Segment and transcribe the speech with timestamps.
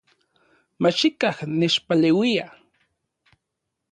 [0.81, 2.45] Machikaj nechpaleuia